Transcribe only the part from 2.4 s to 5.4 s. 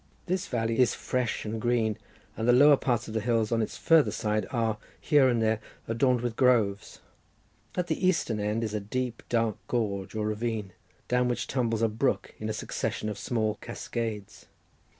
the lower parts of the hills on its farther side are, here and